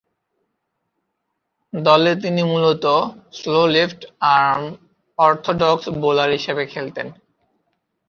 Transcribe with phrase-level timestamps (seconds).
[1.73, 2.97] দলে তিনি মূলতঃ
[3.33, 4.01] slow left
[4.35, 4.63] arm
[5.19, 7.07] orthodox bowler হিসেবে খেলতেন।